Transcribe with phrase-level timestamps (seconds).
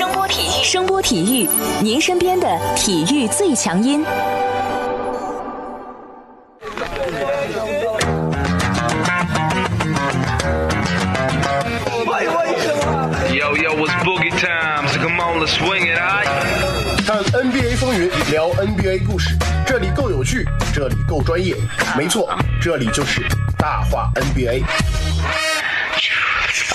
[0.00, 1.46] 声波体育声波体育
[1.82, 4.02] 您身边的体育最强音。
[17.06, 19.36] 看 nba 风云聊 nba 故事。
[19.66, 21.54] 这里够有趣这里够专业。
[21.94, 22.26] 没错
[22.58, 23.20] 这里就是
[23.58, 24.64] 大话 nba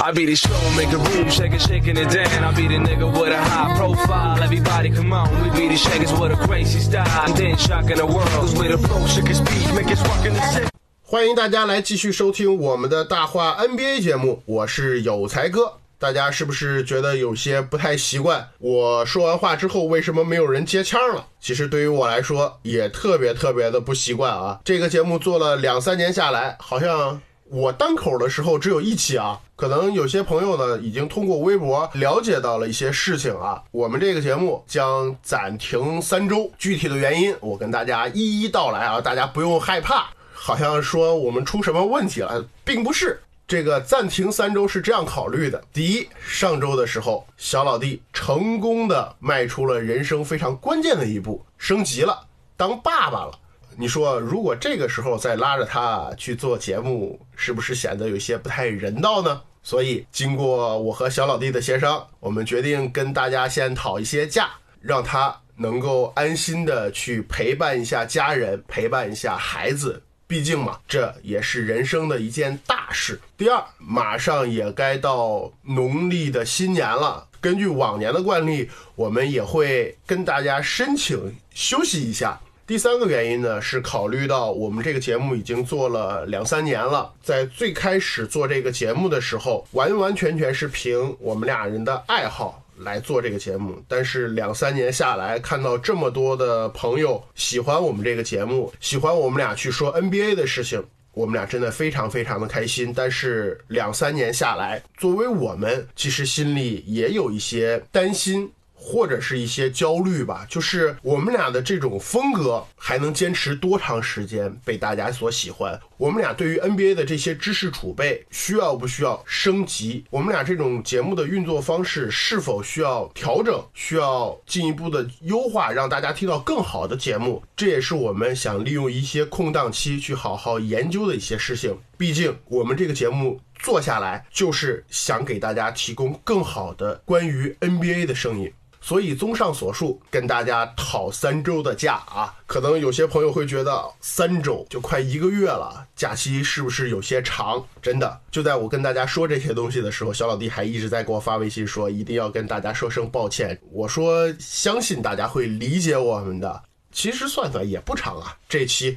[0.01, 2.43] I be the show, make a room, shaking, shaking it down.
[2.43, 4.41] I be the nigga with a high profile.
[4.43, 7.07] Everybody come on, we be the shakers with a crazy style.
[7.25, 10.33] And then shocking the world, cause we the flow, shake his speed, make us rockin'
[10.33, 10.67] the city.
[11.01, 15.73] 欢迎大家来继续收听我们的大话 NBA 节目，我是有才哥。
[15.97, 18.45] 大家是不是觉得有些不太习惯？
[18.57, 21.25] 我说完话之后，为什么没有人接腔了？
[21.39, 24.59] 其实对于我来说，也特别特别的不习惯啊。
[24.65, 29.39] 这个节目做了两三年下来，好像我单口的时候只有一期啊。
[29.55, 33.63] 可能有些朋友呢，已经通过微博了解到了一些事情啊。
[33.71, 40.09] 我们这个节目将暂停三周，具体的原因我跟大家一一道来啊，大家不用害怕。
[40.33, 43.21] 好像说我们出什么问题了，并不是。
[43.47, 52.25] 这个暂停三周是这样考虑的：第一，上周的时候，小老弟成功的迈出了人生非常关键的一步，升级了，
[52.57, 53.39] 当爸爸了。
[53.77, 59.41] 你说，如果这个时候再拉着他去做节目，是不是显得有些不太人道呢？
[59.61, 64.49] 所以，经过我和小老弟的协商，我们决定跟大家先讨一些假，
[64.79, 70.01] 让他能够安心的去陪伴一下家人，陪伴一下孩子。
[70.27, 73.19] 毕竟嘛，这也是人生的一件大事。
[73.37, 77.27] 第二，马上也该到农历的新年了。
[77.41, 82.39] 根据往年的惯例，我们也会跟大家申请休息一下。
[82.67, 92.61] 第三个原因呢，是考虑到我们这个节目已经做了两三年了，在最开始做这个节目的时候，完完全全是凭我们俩人的爱好。
[92.79, 100.83] 来做这个节目，但是两三年下来，看到这么多的朋友喜欢我们这个节目，喜欢我们俩去说 NBA 的事情，
[101.13, 102.91] 我们俩真的非常非常的开心。
[102.93, 108.51] 但是两三年下来，作为我们，其实心里也有一些担心。
[108.75, 115.79] 或者是一些焦虑吧，就是我们俩的这种风格还能坚持多长时间被大家所喜欢？
[115.97, 120.03] 我们俩对于 NBA 的这些知识储备需要不需要升级？
[120.09, 123.65] 我们俩这种节目的运作方式是否需要调整？
[123.73, 127.41] 需要进一步的优化，让大家听到更好的节目？
[127.55, 131.77] 这也是我们想利用一些空档期去好好研究的一些事情。
[131.97, 138.51] 毕竟我们这个节目做下来，就是想给大家提供更好的关于 NBA 的声音。
[138.85, 147.65] 所以，综上所述，跟大家讨三周的假啊，可能有些朋友会觉得三周就快一个月了，假期是不是有些长？
[147.81, 153.59] 真的，就在我跟大家说这些东西的时候，小老弟还一直在给我发微信说，一定要跟大家说声抱歉。
[153.71, 156.61] 我说，相信大家会理解我们的。
[156.91, 158.95] 其实算算也不长啊，这期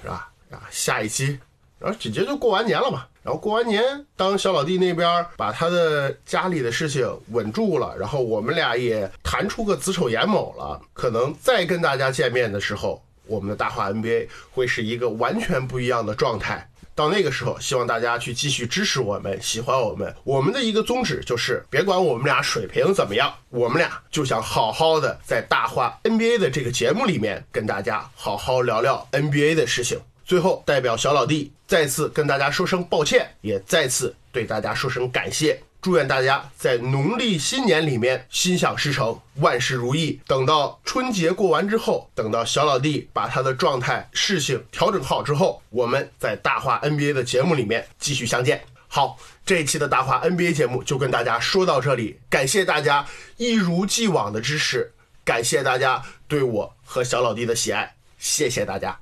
[0.00, 0.30] 是吧？
[0.52, 1.40] 啊，下一期，
[1.78, 3.04] 然后紧接就过完年了嘛。
[3.22, 3.82] 然后过完年，
[4.16, 16.68] 当小老弟那边把他的家里的事情稳住了，然后我们俩也谈出个子丑寅卯了，可能再跟大家见面的时候，我们的大话 NBA 会是一个完全不一样的状态。
[16.94, 20.14] 到那个时候，希望大家去继续支持我们，喜欢我们。
[20.22, 29.98] 我们的一个宗旨就是，别管我们俩水平怎么样，我们俩就想好好的在大话 NBA 的这个节目里面跟大家好好聊聊 NBA 的事情。
[30.24, 35.62] 最后，代表小老弟再次跟大家说声抱歉，也再次对大家说声感谢。
[35.82, 40.18] 祝愿大家在农历新年里面心想事成，万事如意。
[40.26, 48.64] 等到春节过完之后，等到小老弟把他的状态、事情调整好之后，我们在大话 NBA 的节目里面继续相见。
[48.88, 53.04] 好，这一期的大话 NBA 节目就跟大家说到这里，感谢大家
[53.36, 54.90] 一如既往的支持，
[55.22, 58.98] 感谢大家对我和小老弟的喜爱，谢谢大家。